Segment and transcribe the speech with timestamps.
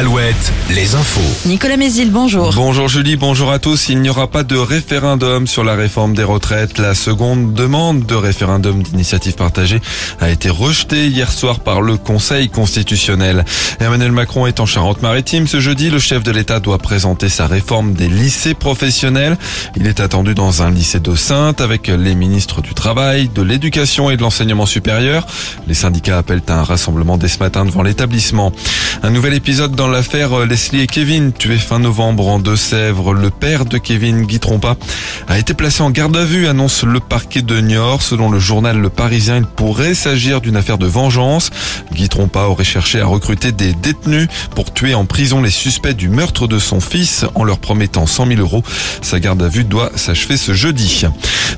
[0.00, 1.20] Alouette, les infos.
[1.46, 2.54] Nicolas Mézil, bonjour.
[2.54, 3.90] Bonjour Julie, bonjour à tous.
[3.90, 6.78] Il n'y aura pas de référendum sur la réforme des retraites.
[6.78, 9.82] La seconde demande de référendum d'initiative partagée
[10.18, 13.44] a été rejetée hier soir par le Conseil constitutionnel.
[13.78, 15.46] Emmanuel Macron est en Charente-Maritime.
[15.46, 19.36] Ce jeudi, le chef de l'État doit présenter sa réforme des lycées professionnels.
[19.76, 24.08] Il est attendu dans un lycée de Sainte avec les ministres du Travail, de l'Éducation
[24.08, 25.26] et de l'Enseignement supérieur.
[25.68, 28.50] Les syndicats appellent à un rassemblement dès ce matin devant l'établissement.
[29.02, 33.12] Un nouvel épisode dans l'affaire euh, Leslie et Kevin, tués fin novembre en Deux-Sèvres.
[33.12, 34.76] Le père de Kevin, Guy Trompa,
[35.28, 38.02] a été placé en garde à vue, annonce le parquet de Niort.
[38.02, 41.50] Selon le journal Le Parisien, il pourrait s'agir d'une affaire de vengeance.
[41.92, 46.08] Guy Trompa aurait cherché à recruter des détenus pour tuer en prison les suspects du
[46.08, 48.62] meurtre de son fils en leur promettant 100 000 euros.
[49.02, 51.04] Sa garde à vue doit s'achever ce jeudi.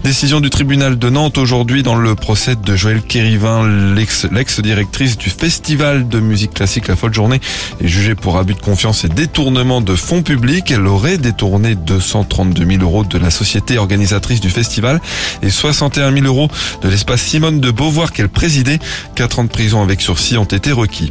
[0.05, 6.09] Décision du tribunal de Nantes aujourd'hui dans le procès de Joël Kérivin, l'ex-directrice du festival
[6.09, 7.41] de musique classique La Folle Journée,
[7.81, 10.71] est jugée pour abus de confiance et détournement de fonds publics.
[10.71, 15.01] Elle aurait détourné 232 000 euros de la société organisatrice du festival
[15.43, 16.49] et 61 000 euros
[16.83, 18.79] de l'espace Simone de Beauvoir qu'elle présidait.
[19.15, 21.11] Quatre ans de prison avec sursis ont été requis.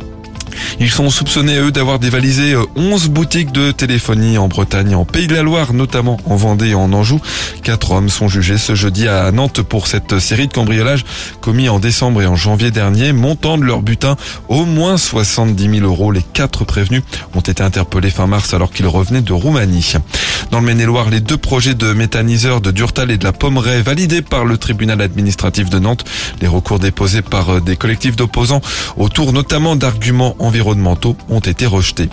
[0.79, 5.27] Ils sont soupçonnés, eux, d'avoir dévalisé 11 euh, boutiques de téléphonie en Bretagne, en Pays
[5.27, 7.19] de la Loire, notamment en Vendée et en Anjou.
[7.63, 11.05] Quatre hommes sont jugés ce jeudi à Nantes pour cette série de cambriolages
[11.41, 14.15] commis en décembre et en janvier dernier, montant de leur butin
[14.49, 16.11] au moins 70 000 euros.
[16.11, 17.03] Les quatre prévenus
[17.35, 19.93] ont été interpellés fin mars alors qu'ils revenaient de Roumanie.
[20.51, 24.21] Dans le Maine-et-Loire, les deux projets de méthaniseur de Durtal et de la Pommeraye validés
[24.21, 26.03] par le tribunal administratif de Nantes.
[26.41, 28.61] Les recours déposés par euh, des collectifs d'opposants
[28.97, 32.09] autour notamment d'arguments environnementaux ont été rejetés.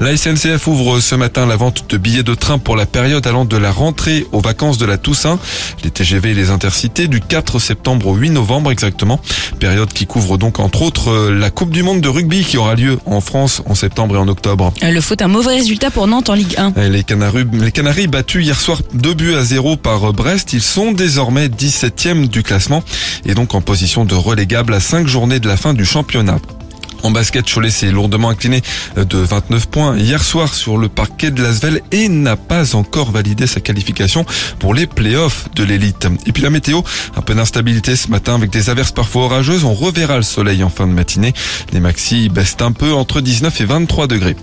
[0.00, 3.44] La SNCF ouvre ce matin la vente de billets de train pour la période allant
[3.44, 5.38] de la rentrée aux vacances de la Toussaint.
[5.84, 9.20] Les TGV et les intercités du 4 septembre au 8 novembre exactement.
[9.60, 12.74] Période qui couvre donc entre autres euh, la Coupe du Monde de rugby qui aura
[12.74, 14.72] lieu en France en septembre et en octobre.
[14.82, 16.88] Le foot, un mauvais résultat pour Nantes en Ligue 1.
[16.88, 20.52] Les Canaries, les Canaries battus hier soir 2 buts à 0 par Brest.
[20.52, 22.82] Ils sont désormais 17e du classement
[23.24, 26.38] et donc en position de relégable à 5 journées de la fin du championnat.
[27.04, 28.62] En basket, Cholet s'est lourdement incliné
[28.96, 33.10] euh, de 29 points hier soir sur le parquet de Lasvel et n'a pas encore
[33.10, 34.24] validé sa qualification
[34.58, 36.08] pour les playoffs de l'élite.
[36.24, 36.80] Et puis la météo,
[37.14, 39.64] un peu d'instabilité ce matin avec des averses parfois orageuses.
[39.64, 41.34] On reverra le soleil en fin de matinée.
[41.74, 44.36] Les maxi baissent un peu entre 19 et 23 degrés.